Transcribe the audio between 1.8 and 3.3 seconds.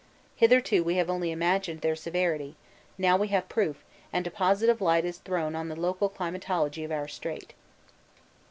their severity; now we